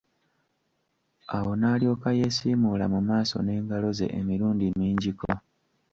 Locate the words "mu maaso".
2.93-3.35